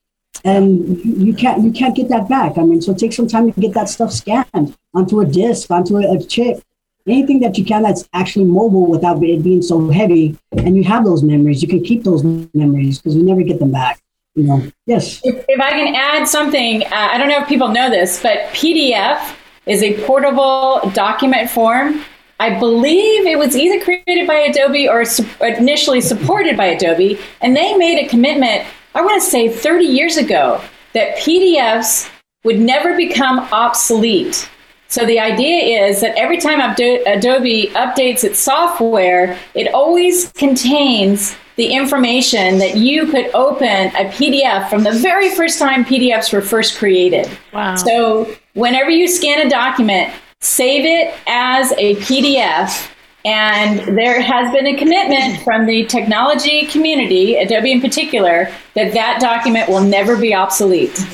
[0.45, 2.57] and you can't you can't get that back.
[2.59, 5.99] I mean, so take some time to get that stuff scanned onto a disk, onto
[5.99, 6.63] a, chip,
[7.07, 10.39] anything that you can that's actually mobile without it being so heavy.
[10.53, 11.63] And you have those memories.
[11.63, 14.01] You can keep those memories because we never get them back.
[14.35, 15.21] You know, yes.
[15.25, 18.39] If, if I can add something, uh, I don't know if people know this, but
[18.53, 19.35] PDF
[19.67, 22.05] is a portable document form.
[22.39, 27.55] I believe it was either created by Adobe or su- initially supported by Adobe, and
[27.55, 30.61] they made a commitment I want to say 30 years ago
[30.95, 32.11] that PDFs
[32.45, 34.49] would never become obsolete.
[34.89, 41.67] So the idea is that every time Adobe updates its software, it always contains the
[41.67, 46.77] information that you could open a PDF from the very first time PDFs were first
[46.77, 47.29] created.
[47.53, 47.77] Wow.
[47.77, 52.91] So whenever you scan a document, save it as a PDF
[53.25, 59.21] and there has been a commitment from the technology community, Adobe in particular, that that
[59.21, 61.05] document will never be obsolete.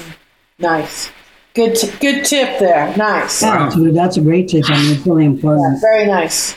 [0.58, 1.10] Nice.
[1.54, 2.94] Good, t- good tip there.
[2.96, 3.42] Nice.
[3.42, 4.68] Yeah, that's a great tip.
[4.68, 5.74] I mean, it's really important.
[5.74, 6.56] Yeah, very nice.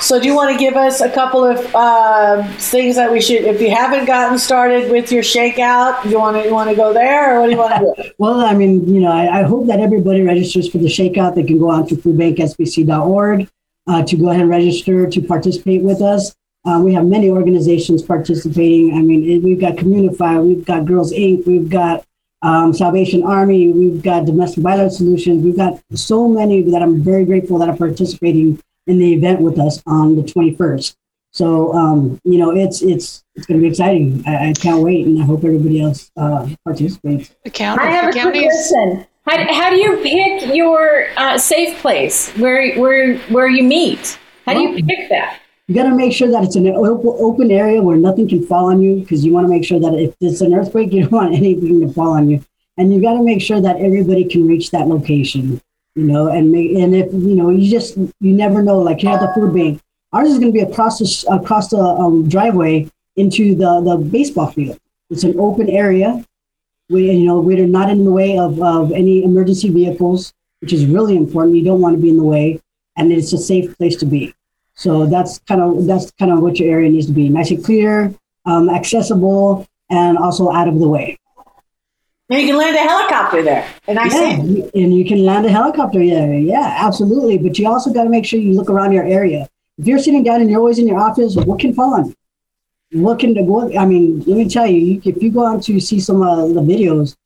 [0.00, 3.42] So, do you want to give us a couple of uh, things that we should,
[3.42, 6.94] if you haven't gotten started with your shakeout, you want to you want to go
[6.94, 8.10] there, or what do you want to do?
[8.18, 11.34] well, I mean, you know, I, I, hope that everybody registers for the shakeout.
[11.34, 13.48] They can go on to foodbanksbc.org
[13.86, 16.34] uh, to go ahead and register to participate with us.
[16.64, 18.94] Uh, we have many organizations participating.
[18.94, 22.04] I mean, we've got Communify, we've got Girls Inc., we've got
[22.42, 27.24] um, Salvation Army, we've got Domestic Violence Solutions, we've got so many that I'm very
[27.24, 30.96] grateful that are participating in the event with us on the 21st.
[31.32, 34.22] So um, you know, it's it's it's going to be exciting.
[34.26, 37.34] I, I, can't wait, and I hope everybody else uh, participates.
[37.44, 39.06] The county, I have a quick question.
[39.26, 44.18] How, how do you pick your uh, safe place where where where you meet?
[44.46, 45.40] How do you pick that?
[45.68, 48.82] You got to make sure that it's an open area where nothing can fall on
[48.82, 51.34] you because you want to make sure that if it's an earthquake, you don't want
[51.34, 52.44] anything to fall on you,
[52.76, 55.60] and you got to make sure that everybody can reach that location.
[55.96, 58.78] You know, and make, and if you know, you just you never know.
[58.78, 59.80] Like here at the food bank,
[60.12, 64.50] ours is going to be across the across the um, driveway into the the baseball
[64.50, 64.78] field.
[65.10, 66.24] It's an open area
[66.90, 70.84] we, you know, we're not in the way of, of any emergency vehicles, which is
[70.86, 71.56] really important.
[71.56, 72.60] You don't want to be in the way,
[72.96, 74.34] and it's a safe place to be.
[74.74, 77.64] So that's kind of that's kind of what your area needs to be: nice and
[77.64, 78.12] clear,
[78.44, 81.16] um, accessible, and also out of the way.
[82.28, 84.40] And you can land a helicopter there, and I yeah,
[84.74, 86.34] and you can land a helicopter there.
[86.34, 87.38] Yeah, absolutely.
[87.38, 89.48] But you also got to make sure you look around your area.
[89.78, 92.14] If you're sitting down and you're always in your office, what can fall on you?
[92.92, 96.00] Looking to what I mean, let me tell you, if you go on to see
[96.00, 97.16] some of the videos,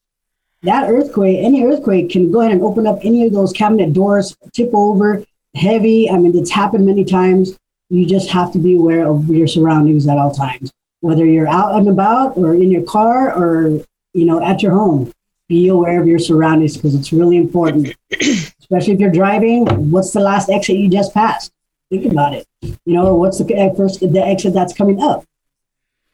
[0.63, 4.37] that earthquake, any earthquake can go ahead and open up any of those cabinet doors,
[4.53, 5.25] tip over,
[5.55, 6.11] heavy.
[6.11, 7.57] I mean, it's happened many times.
[7.91, 11.75] You just have to be aware of your surroundings at all times, whether you're out
[11.75, 15.13] and about or in your car or, you know, at your home.
[15.49, 17.95] Be aware of your surroundings because it's really important.
[18.21, 19.67] Especially if you're driving.
[19.91, 21.53] What's the last exit you just passed?
[21.91, 22.47] Think about it.
[22.63, 25.25] You know, what's the first the exit that's coming up?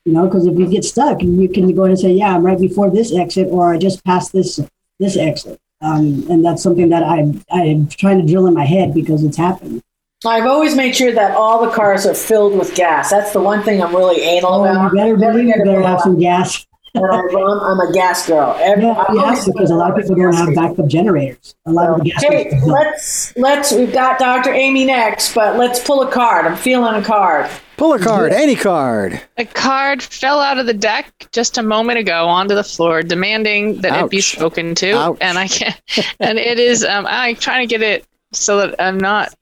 [0.07, 2.45] You know, because if you get stuck, you can go ahead and say, "Yeah, I'm
[2.45, 4.59] right before this exit," or "I just passed this
[4.99, 8.95] this exit." Um, and that's something that I'm I'm trying to drill in my head
[8.95, 9.83] because it's happened.
[10.27, 13.11] I've always made sure that all the cars are filled with gas.
[13.11, 14.93] That's the one thing I'm really anal Oh, about.
[14.93, 16.67] you better believe you better have some gas.
[16.92, 18.57] When I run, I'm a gas girl.
[18.61, 21.55] Every, Yeah, I'm yes, because a lot of people don't have backup generators.
[21.66, 22.22] A lot of the gas.
[22.22, 23.72] Hey, stations let's let's.
[23.72, 24.53] We've got Dr.
[24.53, 26.46] Amy next, but let's pull a card.
[26.46, 27.50] I'm feeling a card.
[27.76, 29.22] Pull a card, any card.
[29.38, 33.81] A card fell out of the deck just a moment ago onto the floor, demanding
[33.81, 34.92] that it be spoken to.
[34.92, 35.18] Ouch.
[35.20, 35.81] And I can't.
[36.20, 36.85] and it is.
[36.85, 39.33] Um, I'm trying to get it so that I'm not.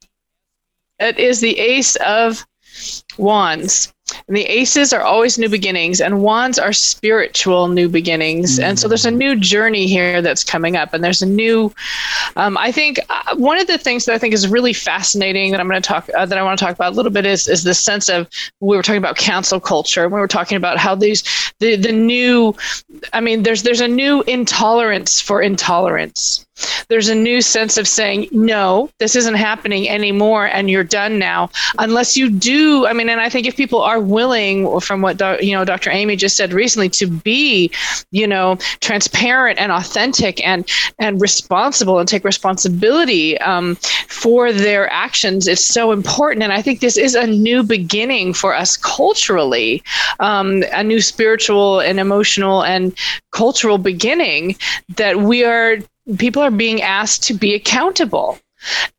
[1.00, 2.46] It is the Ace of
[3.16, 3.92] Wands.
[4.26, 8.58] And the aces are always new beginnings, and wands are spiritual new beginnings.
[8.58, 11.72] And so there's a new journey here that's coming up, and there's a new.
[12.36, 15.60] Um, I think uh, one of the things that I think is really fascinating that
[15.60, 17.48] I'm going to talk uh, that I want to talk about a little bit is
[17.48, 18.28] is the sense of
[18.60, 20.04] we were talking about cancel culture.
[20.04, 21.22] And we were talking about how these
[21.58, 22.54] the the new.
[23.12, 26.46] I mean, there's there's a new intolerance for intolerance.
[26.88, 31.50] There's a new sense of saying no, this isn't happening anymore, and you're done now.
[31.78, 35.52] Unless you do, I mean, and I think if people are willing, from what you
[35.52, 35.90] know, Dr.
[35.90, 37.70] Amy just said recently, to be,
[38.10, 40.68] you know, transparent and authentic and
[40.98, 43.76] and responsible and take responsibility um,
[44.08, 46.42] for their actions, it's so important.
[46.42, 49.82] And I think this is a new beginning for us culturally,
[50.20, 52.96] um, a new spiritual and emotional and
[53.32, 54.56] cultural beginning
[54.96, 55.78] that we are
[56.16, 58.38] people are being asked to be accountable.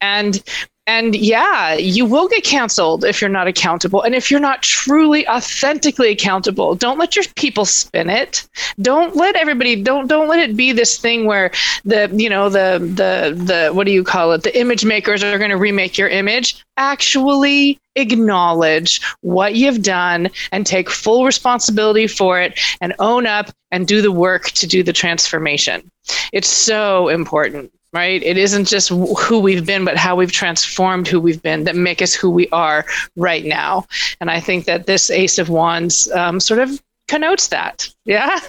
[0.02, 0.42] And
[0.88, 4.02] and yeah you will get canceled if you're not accountable.
[4.02, 8.48] And if you're not truly authentically accountable don't let your people spin it.
[8.82, 11.52] Don't let everybody don't don't let it be this thing where
[11.86, 14.44] the you know the the the what do you call it?
[14.44, 16.64] The image makers are going to remake your image.
[16.78, 23.88] Actually acknowledge what you've done and take full responsibility for it and own up and
[23.88, 25.90] do the work to do the transformation.
[26.34, 28.22] It's so important right?
[28.22, 32.02] It isn't just who we've been but how we've transformed who we've been that make
[32.02, 32.86] us who we are
[33.16, 33.86] right now.
[34.22, 38.40] And i think that this ace of wands um, sort of connotes that yeah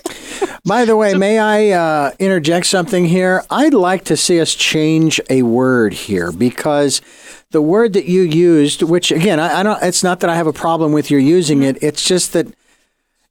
[0.64, 3.42] By the way, may I uh, interject something here?
[3.50, 7.00] I'd like to see us change a word here because
[7.50, 10.46] the word that you used, which again, I, I don't, it's not that I have
[10.46, 11.82] a problem with your using it.
[11.82, 12.46] It's just that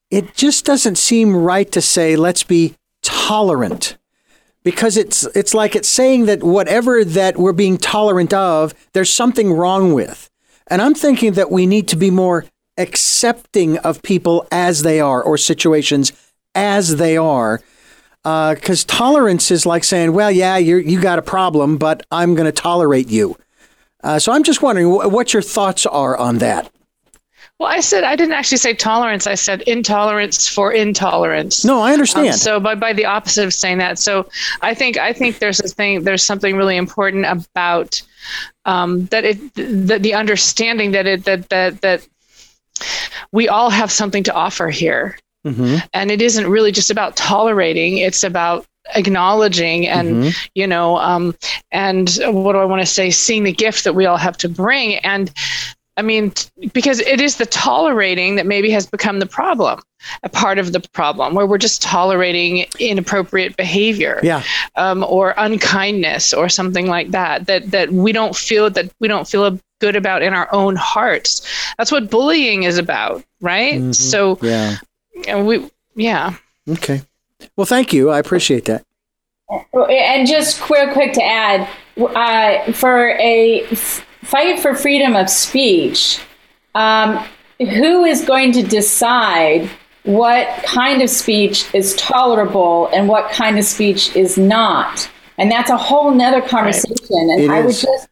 [0.10, 3.98] it just doesn't seem right to say, let's be tolerant.
[4.63, 9.54] Because it's it's like it's saying that whatever that we're being tolerant of, there's something
[9.54, 10.30] wrong with.
[10.68, 12.46] And I'm thinking that we need to be more
[12.80, 16.12] accepting of people as they are or situations
[16.56, 17.62] as they are.
[18.24, 22.46] Because tolerance is like saying, well, yeah, you you got a problem, but I'm going
[22.46, 23.38] to tolerate you.
[24.04, 26.70] Uh, so I'm just wondering wh- what your thoughts are on that.
[27.60, 31.92] well i said i didn't actually say tolerance i said intolerance for intolerance No, I
[31.92, 32.28] understand.
[32.30, 34.30] Um, so by, by the opposite of saying that so
[34.62, 38.02] i think i think there's a thing there's something really important about
[38.65, 42.08] um, that it that the understanding that it that that that
[43.32, 47.98] we all have something to offer here hmm and it isn't really just about tolerating
[47.98, 48.65] it's about
[48.96, 50.50] acknowledging and Mhm.
[50.56, 51.36] you know um
[51.72, 54.50] and what do i want to say seeing the gift that we all have to
[54.50, 55.32] bring and
[55.96, 56.34] i mean
[56.74, 59.80] because it is the tolerating that maybe has become the problem
[60.24, 64.44] a part of the problem where we're just tolerating inappropriate behavior Yeah.
[64.76, 69.28] um, or unkindness or something like that that that we don't feel that we don't
[69.28, 71.42] feel good about in our own hearts
[71.78, 73.96] that's what bullying is about right Mhm.
[73.96, 74.78] so Yeah.
[75.28, 76.34] and we yeah
[76.72, 77.02] Okay.
[77.56, 78.12] Well, thank you.
[78.12, 78.84] I appreciate that.
[79.74, 86.20] And just quick, quick to add, uh, for a f- fight for freedom of speech,
[86.76, 87.24] um,
[87.58, 89.68] who is going to decide
[90.03, 95.10] what kind of speech is tolerable and what kind of speech is not?
[95.39, 96.95] And that's a whole nother conversation.
[97.10, 98.08] And It I would just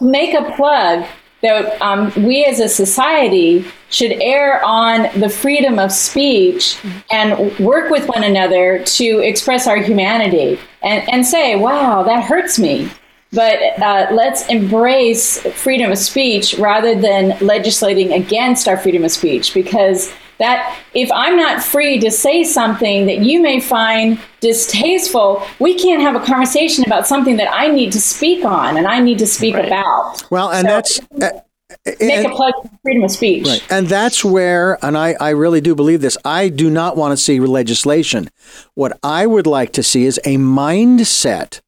[0.00, 1.06] make a plug
[1.42, 6.78] that um, we as a society should err on the freedom of speech
[7.10, 12.58] and work with one another to express our humanity and, and say, wow, that hurts
[12.58, 12.90] me.
[13.30, 19.52] But uh, let's embrace freedom of speech rather than legislating against our freedom of speech
[19.52, 25.78] because that if I'm not free to say something that you may find distasteful, we
[25.78, 29.18] can't have a conversation about something that I need to speak on and I need
[29.18, 30.24] to speak about.
[30.30, 31.00] Well, and So- that's.
[31.22, 31.40] Uh,
[31.86, 33.46] Make and- a plug for freedom of speech.
[33.48, 33.62] Right.
[33.68, 37.16] And that's where, and I, I really do believe this, I do not want to
[37.16, 38.28] see legislation.
[38.74, 41.60] What I would like to see is a mindset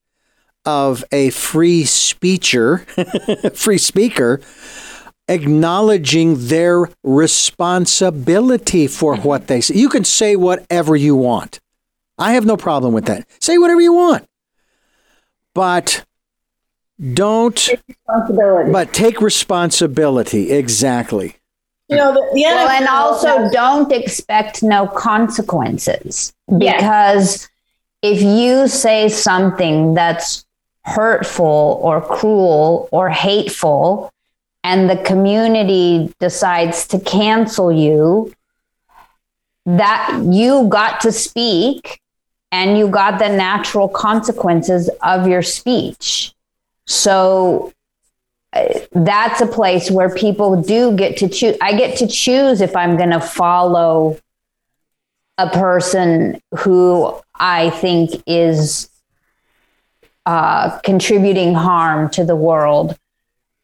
[0.65, 2.85] of a free speecher,
[3.57, 4.41] free speaker,
[5.29, 9.29] acknowledging their responsibility for mm-hmm.
[9.29, 9.75] what they say.
[9.75, 11.61] You can say whatever you want.
[12.19, 13.27] I have no problem with that.
[13.41, 14.27] Say whatever you want.
[15.55, 16.05] But
[17.13, 21.37] don't take but take responsibility exactly
[21.89, 27.49] you know, the, the well, and also has- don't expect no consequences because
[28.03, 30.45] if you say something that's
[30.83, 34.11] hurtful or cruel or hateful
[34.67, 38.35] and the community decides to cancel you,
[39.65, 42.01] that you got to speak
[42.51, 46.35] and you got the natural consequences of your speech.
[46.85, 47.73] So
[48.91, 51.57] that's a place where people do get to choose.
[51.61, 54.19] I get to choose if I'm going to follow
[55.39, 58.91] a person who I think is
[60.25, 62.99] uh, contributing harm to the world,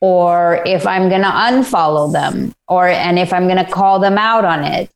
[0.03, 4.19] or if I'm going to unfollow them, or and if I'm going to call them
[4.19, 4.91] out on it.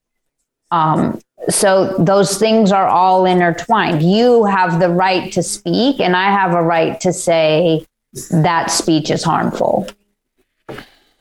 [0.73, 4.03] Um, so those things are all intertwined.
[4.03, 7.87] You have the right to speak, and I have a right to say
[8.33, 9.87] that speech is harmful.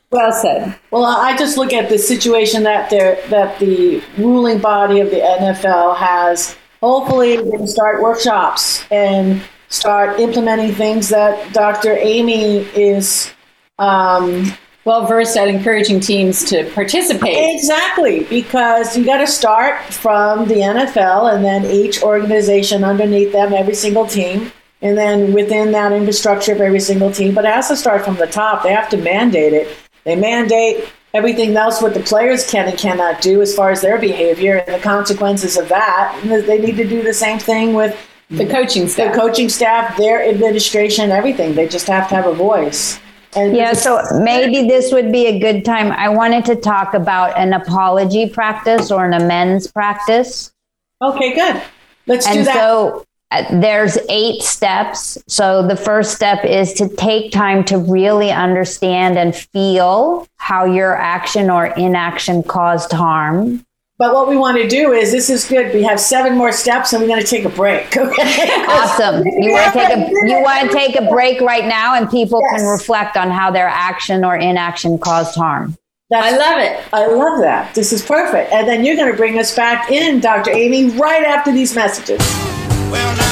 [0.09, 0.79] Well said.
[0.89, 5.17] Well, I just look at the situation that there that the ruling body of the
[5.17, 6.57] NFL has.
[6.81, 11.93] Hopefully, we can start workshops and start implementing things that Dr.
[11.93, 13.34] Amy is
[13.79, 14.53] um,
[14.85, 17.55] well versed at encouraging teams to participate.
[17.55, 23.53] Exactly, because you got to start from the NFL and then each organization underneath them,
[23.53, 24.51] every single team,
[24.81, 27.33] and then within that infrastructure of every single team.
[27.33, 28.63] But it has to start from the top.
[28.63, 29.75] They have to mandate it.
[30.03, 33.97] They mandate everything else what the players can and cannot do as far as their
[33.97, 36.19] behavior and the consequences of that.
[36.23, 37.97] They need to do the same thing with
[38.29, 41.55] the coaching staff, the coaching staff, their administration, everything.
[41.55, 42.99] They just have to have a voice.
[43.35, 45.91] Yeah, so maybe this would be a good time.
[45.91, 50.53] I wanted to talk about an apology practice or an amends practice.
[51.01, 51.61] Okay, good.
[52.07, 52.53] Let's and do that.
[52.53, 55.17] So uh, there's eight steps.
[55.27, 60.95] So the first step is to take time to really understand and feel how your
[60.95, 63.65] action or inaction caused harm.
[63.97, 65.73] But what we want to do is this is good.
[65.73, 67.95] We have seven more steps and we're going to take a break.
[68.05, 68.65] Okay?
[68.67, 69.25] awesome.
[69.25, 72.41] You want to take a you want to take a break right now and people
[72.41, 72.61] yes.
[72.61, 75.77] can reflect on how their action or inaction caused harm.
[76.09, 76.93] That's, I love it.
[76.93, 77.73] I love that.
[77.73, 78.51] This is perfect.
[78.51, 80.51] And then you're going to bring us back in, Dr.
[80.51, 82.19] Amy, right after these messages.
[82.91, 83.24] Well,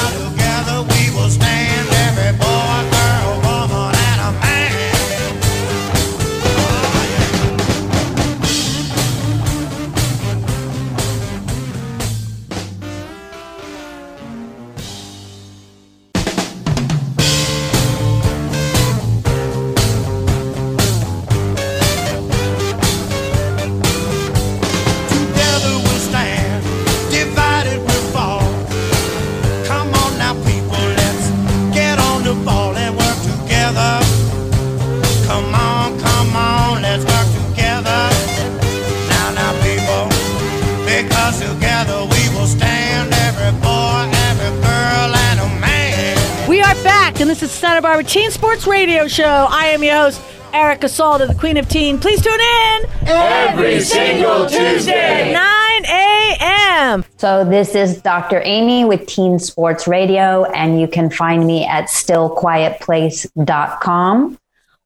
[48.14, 49.48] Teen Sports Radio Show.
[49.50, 51.98] I am your host, Erica Salda, the Queen of Teen.
[51.98, 57.04] Please tune in every single Tuesday, 9 a.m.
[57.16, 58.40] So, this is Dr.
[58.44, 64.38] Amy with Teen Sports Radio, and you can find me at stillquietplace.com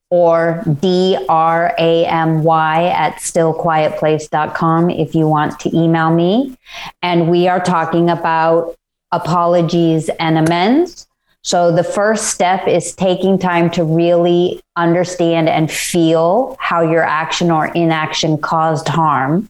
[0.09, 6.57] or D R A M Y at stillquietplace.com if you want to email me.
[7.03, 8.75] And we are talking about
[9.11, 11.05] apologies and amends.
[11.49, 17.49] So the first step is taking time to really understand and feel how your action
[17.49, 19.49] or inaction caused harm.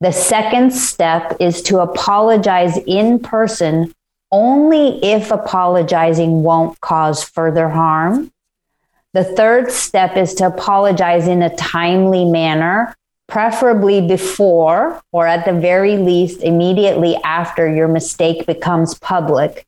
[0.00, 3.94] The second step is to apologize in person
[4.32, 8.32] only if apologizing won't cause further harm.
[9.12, 12.92] The third step is to apologize in a timely manner,
[13.28, 19.64] preferably before or at the very least immediately after your mistake becomes public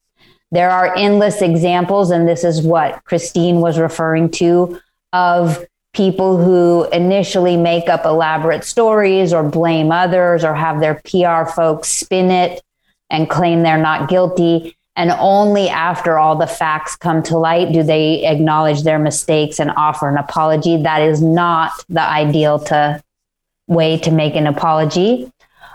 [0.53, 4.78] there are endless examples, and this is what Christine was referring to
[5.14, 11.50] of people who initially make up elaborate stories or blame others or have their PR
[11.50, 12.62] folks spin it
[13.09, 14.76] and claim they're not guilty.
[14.94, 19.70] And only after all the facts come to light do they acknowledge their mistakes and
[19.70, 20.82] offer an apology.
[20.82, 23.03] That is not the ideal to,
[23.68, 25.32] way to make an apology.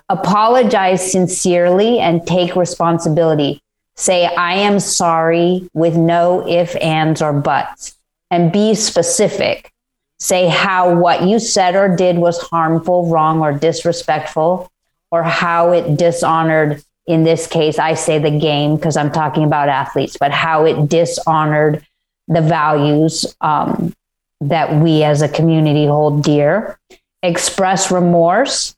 [0.09, 3.61] Apologize sincerely and take responsibility
[3.97, 7.97] Say, I am sorry with no ifs, ands, or buts,
[8.29, 9.71] and be specific.
[10.19, 14.71] Say how what you said or did was harmful, wrong, or disrespectful,
[15.11, 19.69] or how it dishonored, in this case, I say the game because I'm talking about
[19.69, 21.85] athletes, but how it dishonored
[22.27, 23.93] the values um,
[24.41, 26.77] that we as a community hold dear.
[27.23, 28.75] Express remorse,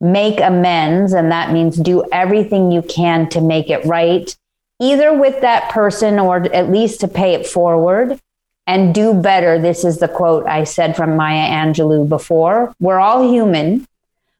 [0.00, 4.34] make amends, and that means do everything you can to make it right,
[4.80, 8.20] either with that person or at least to pay it forward
[8.66, 9.58] and do better.
[9.58, 12.74] This is the quote I said from Maya Angelou before.
[12.80, 13.86] We're all human.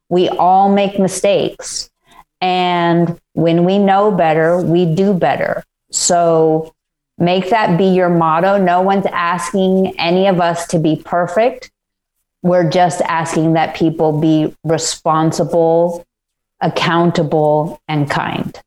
[0.09, 1.91] We all make mistakes.
[2.41, 5.64] And when we know better, we do better.
[5.91, 6.74] So
[7.18, 8.59] make that be your motto.
[8.59, 11.70] No one's asking any of us to be perfect.
[12.43, 16.05] We're just asking that people be responsible,
[16.61, 18.61] accountable, and kind.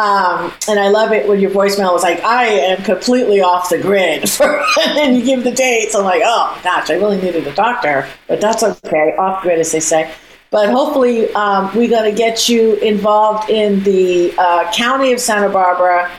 [0.01, 3.77] Um, and I love it when your voicemail was like, I am completely off the
[3.79, 4.31] grid.
[4.99, 5.95] and you give the dates.
[5.95, 8.09] I'm like, oh, gosh, I really needed a doctor.
[8.27, 9.15] But that's okay.
[9.19, 10.11] Off grid, as they say.
[10.51, 15.51] But hopefully, um, we're going to get you involved in the uh, county of Santa
[15.51, 16.11] Barbara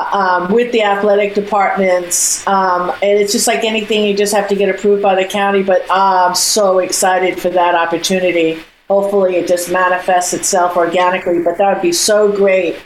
[0.00, 2.44] um, with the athletic departments.
[2.48, 5.62] Um, and it's just like anything, you just have to get approved by the county.
[5.62, 8.58] But I'm so excited for that opportunity.
[8.88, 11.40] Hopefully, it just manifests itself organically.
[11.40, 12.78] But that would be so great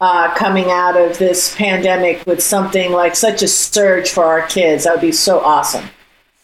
[0.00, 4.84] uh, coming out of this pandemic with something like such a surge for our kids.
[4.84, 5.88] That would be so awesome.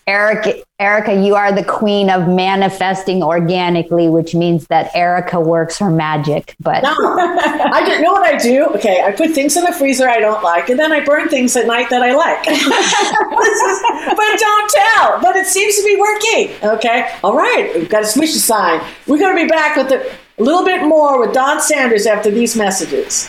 [0.07, 5.89] Eric, Erica, you are the queen of manifesting organically, which means that Erica works her
[5.89, 6.55] magic.
[6.61, 8.67] But no, I just know what I do.
[8.75, 11.57] Okay, I put things in the freezer I don't like, and then I burn things
[11.57, 12.47] at night that I like.
[12.49, 12.65] is,
[14.15, 15.23] but don't tell.
[15.23, 16.71] But it seems to be working.
[16.77, 17.75] Okay, all right.
[17.75, 18.87] We've got a swish sign.
[19.07, 22.31] We're going to be back with a, a little bit more with Don Sanders after
[22.31, 23.27] these messages.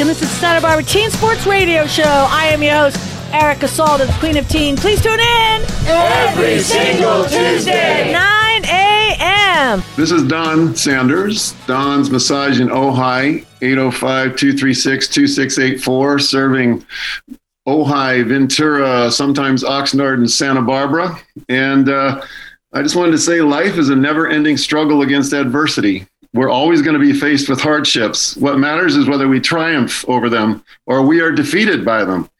[0.00, 2.04] And this is Santa Barbara Teen Sports Radio Show.
[2.04, 2.96] I am your host,
[3.34, 4.74] Erica Salda, the Queen of Teen.
[4.74, 9.82] Please tune in every single Tuesday, 9 a.m.
[9.96, 16.86] This is Don Sanders, Don's Massage in Ojai, 805 236 2684, serving
[17.68, 21.20] Ojai, Ventura, sometimes Oxnard, and Santa Barbara.
[21.50, 22.24] And uh,
[22.72, 26.06] I just wanted to say life is a never ending struggle against adversity.
[26.32, 28.36] We're always going to be faced with hardships.
[28.36, 32.30] What matters is whether we triumph over them or we are defeated by them.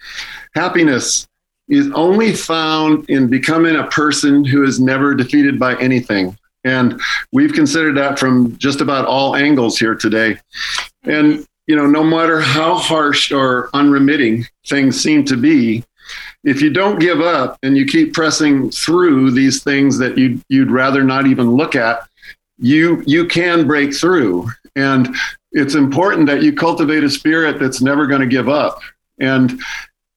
[0.54, 1.26] Happiness
[1.68, 6.36] is only found in becoming a person who is never defeated by anything.
[6.64, 7.00] And
[7.32, 10.36] we've considered that from just about all angles here today.
[11.04, 15.84] And, you know, no matter how harsh or unremitting things seem to be,
[16.42, 20.70] if you don't give up and you keep pressing through these things that you'd, you'd
[20.70, 22.08] rather not even look at,
[22.60, 24.48] you you can break through.
[24.76, 25.14] And
[25.52, 28.80] it's important that you cultivate a spirit that's never going to give up.
[29.18, 29.60] And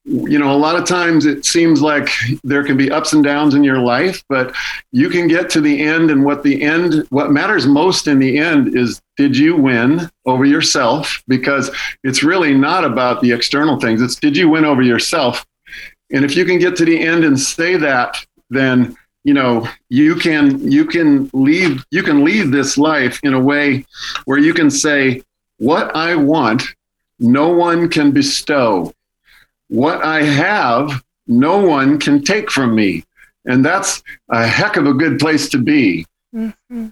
[0.05, 2.09] you know a lot of times it seems like
[2.43, 4.53] there can be ups and downs in your life but
[4.91, 8.37] you can get to the end and what the end what matters most in the
[8.37, 11.23] end is did you win over yourself?
[11.27, 11.71] Because
[12.03, 14.01] it's really not about the external things.
[14.01, 15.45] It's did you win over yourself?
[16.11, 18.17] And if you can get to the end and say that
[18.49, 23.39] then you know you can you can leave you can lead this life in a
[23.39, 23.85] way
[24.25, 25.21] where you can say
[25.57, 26.63] what i want
[27.19, 28.93] no one can bestow.
[29.69, 33.05] What i have no one can take from me.
[33.45, 36.05] And that's a heck of a good place to be.
[36.35, 36.87] Mm-hmm.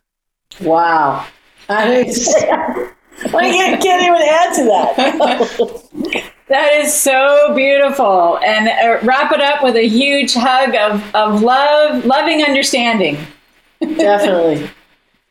[0.62, 1.28] wow.
[1.70, 2.02] I,
[3.26, 8.38] I can't even add to that That is so beautiful.
[8.40, 13.18] And uh, wrap it up with a huge hug of, of love, loving understanding.
[13.80, 14.70] Definitely.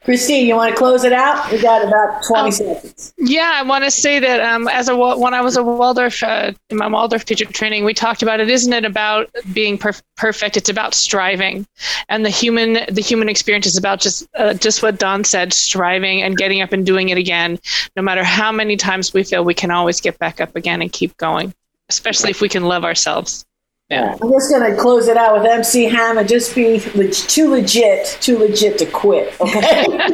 [0.05, 1.53] Christine, you want to close it out?
[1.53, 3.13] We got about 20 um, seconds.
[3.19, 6.53] Yeah, I want to say that um, as a when I was a Waldorf uh,
[6.71, 8.49] in my Waldorf teacher training, we talked about it.
[8.49, 10.57] Isn't it about being per- perfect?
[10.57, 11.67] It's about striving,
[12.09, 16.23] and the human the human experience is about just uh, just what Don said: striving
[16.23, 17.59] and getting up and doing it again.
[17.95, 20.91] No matter how many times we fail, we can always get back up again and
[20.91, 21.53] keep going.
[21.91, 23.45] Especially if we can love ourselves.
[23.91, 24.17] Yeah.
[24.23, 26.23] I'm just going to close it out with MC Hammer.
[26.23, 29.35] Just be le- too legit, too legit to quit.
[29.41, 29.83] Okay.
[29.85, 30.13] Smile,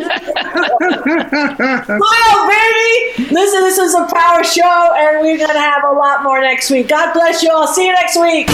[2.49, 3.29] baby.
[3.31, 6.71] Listen, this is a power show, and we're going to have a lot more next
[6.71, 6.89] week.
[6.89, 7.67] God bless you all.
[7.67, 8.49] See you next week.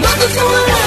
[0.00, 0.77] Nothing's going on.